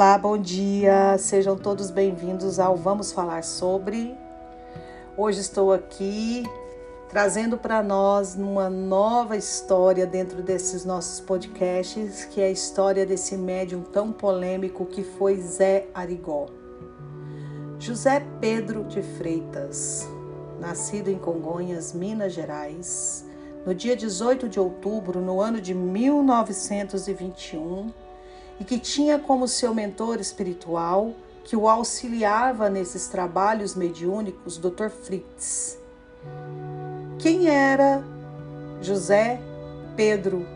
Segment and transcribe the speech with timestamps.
[0.00, 4.16] Olá, bom dia, sejam todos bem-vindos ao Vamos Falar sobre.
[5.14, 6.42] Hoje estou aqui
[7.10, 13.36] trazendo para nós uma nova história dentro desses nossos podcasts, que é a história desse
[13.36, 16.46] médium tão polêmico que foi Zé Arigó.
[17.78, 20.08] José Pedro de Freitas,
[20.58, 23.22] nascido em Congonhas, Minas Gerais,
[23.66, 28.09] no dia 18 de outubro, no ano de 1921
[28.60, 34.90] e que tinha como seu mentor espiritual, que o auxiliava nesses trabalhos mediúnicos, Dr.
[34.90, 35.78] Fritz.
[37.18, 38.04] Quem era
[38.82, 39.40] José
[39.96, 40.46] Pedro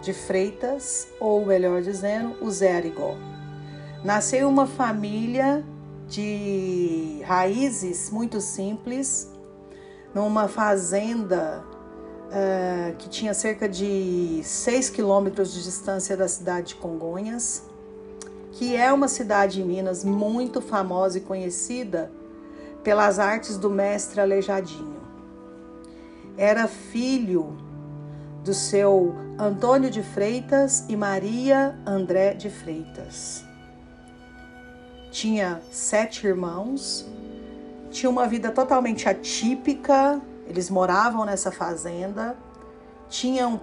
[0.00, 3.14] de Freitas, ou melhor dizendo, o Zé Arigó?
[4.02, 5.64] Nasceu uma família
[6.08, 9.30] de raízes muito simples,
[10.14, 11.62] numa fazenda
[12.32, 17.62] uh, que tinha cerca de 6 quilômetros de distância da cidade de Congonhas,
[18.52, 22.10] que é uma cidade em Minas muito famosa e conhecida
[22.82, 25.00] pelas artes do mestre Aleijadinho.
[26.36, 27.56] Era filho
[28.42, 33.44] do seu Antônio de Freitas e Maria André de Freitas.
[35.10, 37.06] Tinha sete irmãos,
[37.90, 40.20] tinha uma vida totalmente atípica,
[40.52, 42.36] eles moravam nessa fazenda,
[43.08, 43.58] tinham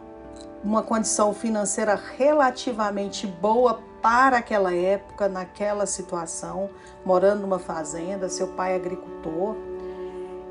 [0.63, 6.69] uma condição financeira relativamente boa para aquela época, naquela situação,
[7.05, 9.55] morando numa fazenda, seu pai agricultor.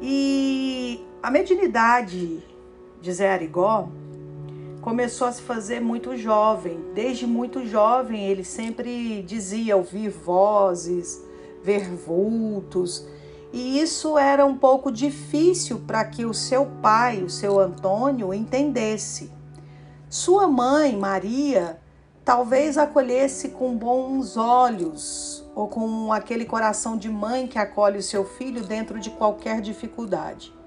[0.00, 2.40] E a mediunidade
[3.00, 3.88] de Zé Arigó
[4.80, 6.78] começou a se fazer muito jovem.
[6.94, 11.20] Desde muito jovem, ele sempre dizia ouvir vozes,
[11.64, 13.04] ver vultos.
[13.52, 19.32] E isso era um pouco difícil para que o seu pai, o seu Antônio, entendesse.
[20.10, 21.80] Sua mãe, Maria,
[22.24, 28.24] talvez acolhesse com bons olhos ou com aquele coração de mãe que acolhe o seu
[28.24, 30.57] filho dentro de qualquer dificuldade.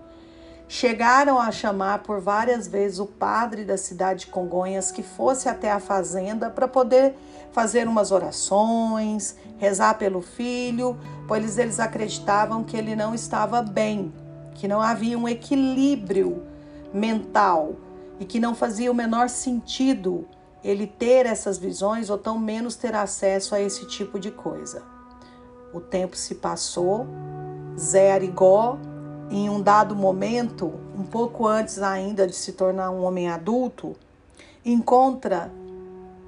[0.74, 5.70] Chegaram a chamar por várias vezes o padre da cidade de Congonhas que fosse até
[5.70, 7.14] a fazenda para poder
[7.52, 14.14] fazer umas orações, rezar pelo filho, pois eles acreditavam que ele não estava bem,
[14.56, 16.42] que não havia um equilíbrio
[16.94, 17.76] mental
[18.18, 20.26] e que não fazia o menor sentido
[20.64, 24.84] ele ter essas visões ou tão menos ter acesso a esse tipo de coisa.
[25.74, 27.08] O tempo se passou,
[27.78, 28.80] Zé Arigó,
[29.31, 33.96] em um dado momento, um pouco antes ainda de se tornar um homem adulto,
[34.64, 35.50] encontra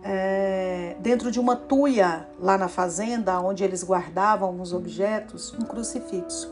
[0.01, 6.49] é, dentro de uma tuia lá na fazenda, onde eles guardavam alguns objetos, um crucifixo,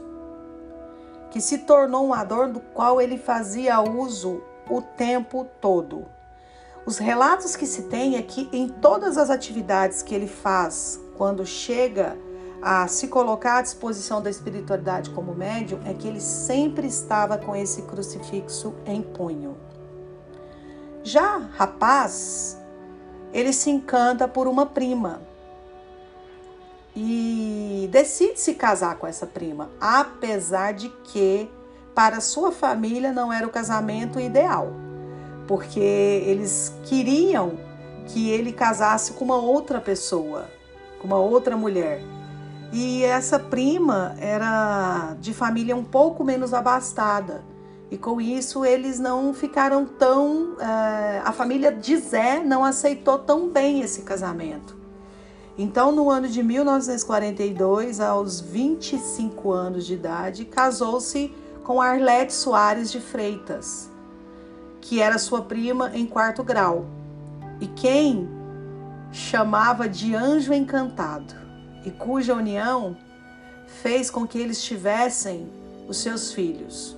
[1.31, 6.05] que se tornou um adorno do qual ele fazia uso o tempo todo.
[6.85, 11.45] Os relatos que se tem é que em todas as atividades que ele faz, quando
[11.45, 12.17] chega
[12.61, 17.55] a se colocar à disposição da espiritualidade como médium, é que ele sempre estava com
[17.55, 19.57] esse crucifixo em punho.
[21.03, 22.59] Já rapaz,
[23.33, 25.21] ele se encanta por uma prima
[26.95, 31.49] e decide se casar com essa prima, apesar de que
[31.95, 34.71] para sua família não era o casamento ideal,
[35.47, 37.57] porque eles queriam
[38.07, 40.49] que ele casasse com uma outra pessoa,
[40.99, 42.01] com uma outra mulher.
[42.71, 47.43] E essa prima era de família um pouco menos abastada.
[47.89, 50.53] E com isso eles não ficaram tão.
[50.53, 54.81] Uh, a família de Zé não aceitou tão bem esse casamento.
[55.57, 61.31] Então, no ano de 1942, aos 25 anos de idade, casou-se
[61.63, 63.89] com Arlete Soares de Freitas,
[64.79, 66.85] que era sua prima em quarto grau,
[67.59, 68.29] e quem
[69.11, 71.35] chamava de anjo encantado,
[71.83, 72.95] e cuja união
[73.81, 75.49] fez com que eles tivessem
[75.87, 76.97] os seus filhos.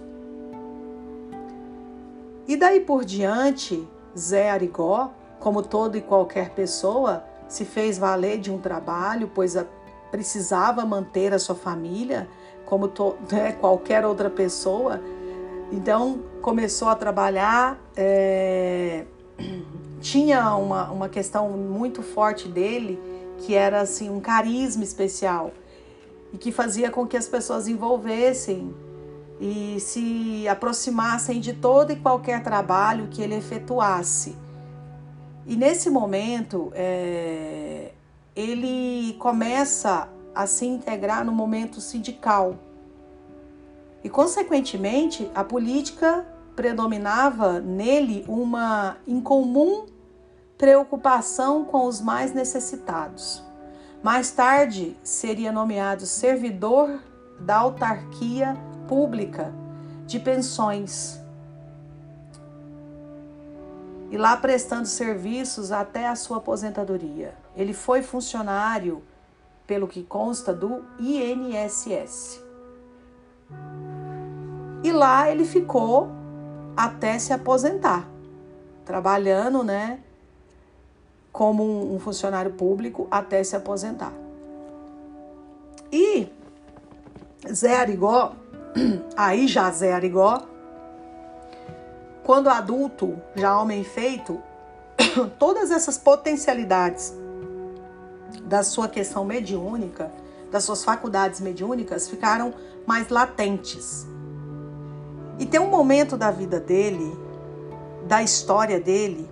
[2.47, 8.51] E daí por diante, Zé Arigó, como todo e qualquer pessoa, se fez valer de
[8.51, 9.55] um trabalho, pois
[10.11, 12.27] precisava manter a sua família,
[12.65, 15.01] como to, né, qualquer outra pessoa.
[15.71, 17.79] Então começou a trabalhar.
[17.95, 19.05] É,
[20.01, 22.99] tinha uma, uma questão muito forte dele,
[23.45, 25.51] que era assim um carisma especial
[26.31, 28.73] e que fazia com que as pessoas envolvessem
[29.39, 34.35] e se aproximassem de todo e qualquer trabalho que ele efetuasse.
[35.45, 37.91] E nesse momento, é,
[38.33, 42.55] ele começa a se integrar no momento sindical.
[44.03, 46.25] E, consequentemente, a política
[46.55, 49.85] predominava nele uma incomum
[50.63, 53.43] preocupação com os mais necessitados.
[54.01, 57.01] Mais tarde, seria nomeado servidor
[57.37, 58.55] da autarquia
[58.87, 59.53] pública
[60.05, 61.19] de pensões.
[64.09, 67.35] E lá prestando serviços até a sua aposentadoria.
[67.57, 69.03] Ele foi funcionário,
[69.67, 72.41] pelo que consta, do INSS.
[74.81, 76.07] E lá ele ficou
[76.73, 78.07] até se aposentar,
[78.85, 79.99] trabalhando, né,
[81.33, 84.13] como um funcionário público até se aposentar.
[85.91, 86.27] E
[87.51, 88.33] Zé Arigó,
[89.17, 90.43] aí já Zé Arigó,
[92.23, 94.39] quando adulto, já homem feito,
[95.39, 97.13] todas essas potencialidades
[98.45, 100.11] da sua questão mediúnica,
[100.51, 102.53] das suas faculdades mediúnicas ficaram
[102.85, 104.05] mais latentes.
[105.39, 107.11] E tem um momento da vida dele,
[108.05, 109.27] da história dele,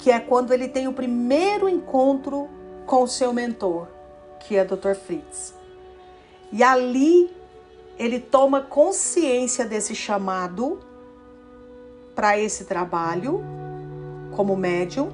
[0.00, 2.48] que é quando ele tem o primeiro encontro
[2.86, 3.86] com o seu mentor,
[4.40, 4.94] que é Dr.
[4.94, 5.54] Fritz.
[6.50, 7.30] E ali
[7.98, 10.80] ele toma consciência desse chamado
[12.14, 13.44] para esse trabalho
[14.34, 15.12] como médium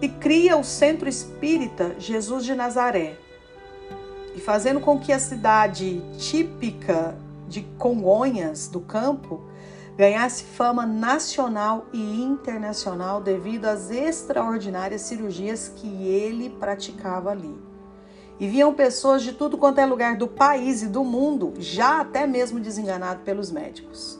[0.00, 3.18] e cria o Centro Espírita Jesus de Nazaré.
[4.36, 7.16] E fazendo com que a cidade típica
[7.48, 9.42] de Congonhas do campo
[9.96, 17.54] ganhasse fama nacional e internacional devido às extraordinárias cirurgias que ele praticava ali.
[18.40, 22.26] E viam pessoas de tudo quanto é lugar do país e do mundo, já até
[22.26, 24.18] mesmo desenganado pelos médicos.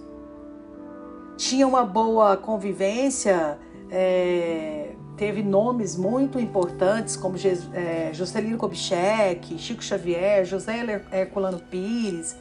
[1.36, 3.58] Tinha uma boa convivência,
[3.90, 7.36] é, teve nomes muito importantes como
[7.72, 12.36] é, Juscelino Kubitschek, Chico Xavier, José Herculano Pires,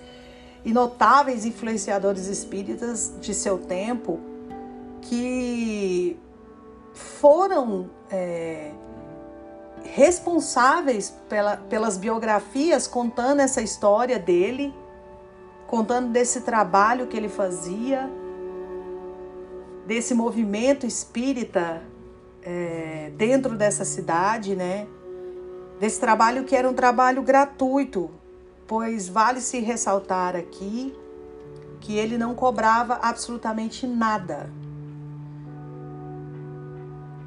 [0.64, 4.20] e notáveis influenciadores espíritas de seu tempo
[5.02, 6.18] que
[6.94, 8.72] foram é,
[9.84, 14.74] responsáveis pela, pelas biografias contando essa história dele,
[15.68, 18.10] contando desse trabalho que ele fazia,
[19.86, 21.82] desse movimento espírita
[22.44, 24.88] é, dentro dessa cidade, né?
[25.80, 28.12] Desse trabalho que era um trabalho gratuito,
[28.72, 30.98] pois vale se ressaltar aqui
[31.82, 34.50] que ele não cobrava absolutamente nada.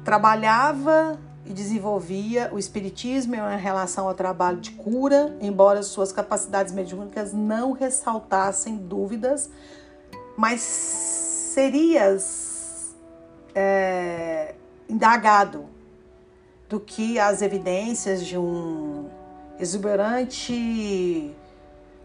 [0.03, 7.31] Trabalhava e desenvolvia o espiritismo em relação ao trabalho de cura, embora suas capacidades mediúnicas
[7.31, 9.47] não ressaltassem dúvidas,
[10.35, 12.95] mas serias
[13.53, 14.55] é,
[14.89, 15.67] indagado
[16.67, 19.07] do que as evidências de um
[19.59, 21.35] exuberante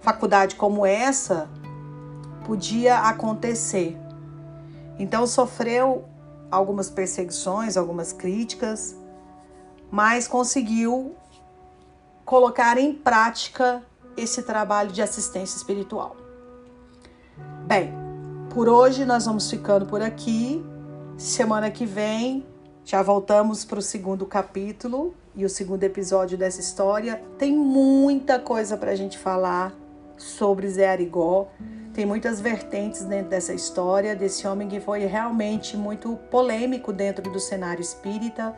[0.01, 1.49] faculdade como essa
[2.45, 3.97] podia acontecer.
[4.99, 6.05] Então sofreu
[6.51, 8.97] algumas perseguições, algumas críticas,
[9.91, 11.15] mas conseguiu
[12.25, 13.83] colocar em prática
[14.17, 16.17] esse trabalho de assistência espiritual.
[17.67, 17.93] Bem,
[18.51, 20.65] por hoje nós vamos ficando por aqui.
[21.17, 22.47] Semana que vem
[22.85, 27.23] já voltamos para o segundo capítulo e o segundo episódio dessa história.
[27.39, 29.75] Tem muita coisa para a gente falar
[30.17, 31.49] sobre Zé Arigó.
[31.93, 37.41] Tem muitas vertentes dentro dessa história, desse homem que foi realmente muito polêmico dentro do
[37.41, 38.55] cenário espírita,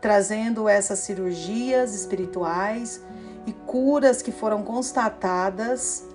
[0.00, 3.02] trazendo essas cirurgias espirituais
[3.46, 6.06] e curas que foram constatadas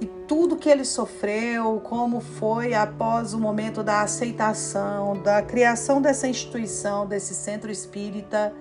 [0.00, 6.26] e tudo que ele sofreu, como foi após o momento da aceitação, da criação dessa
[6.26, 8.52] instituição, desse centro espírita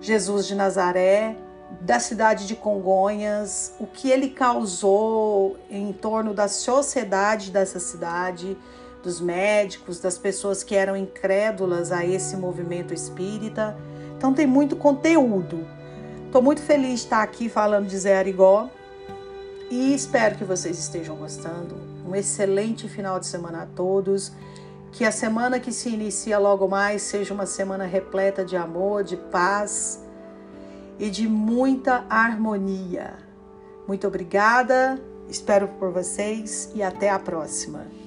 [0.00, 1.36] Jesus de Nazaré,
[1.80, 8.56] da cidade de Congonhas, o que ele causou em torno da sociedade dessa cidade,
[9.02, 13.76] dos médicos, das pessoas que eram incrédulas a esse movimento espírita.
[14.16, 15.66] Então tem muito conteúdo.
[16.26, 18.68] Estou muito feliz de estar aqui falando de Zé Arigó
[19.70, 21.76] e espero que vocês estejam gostando.
[22.06, 24.32] Um excelente final de semana a todos.
[24.92, 29.16] Que a semana que se inicia logo mais seja uma semana repleta de amor, de
[29.16, 30.04] paz
[30.98, 33.14] e de muita harmonia.
[33.86, 37.99] Muito obrigada, espero por vocês e até a próxima.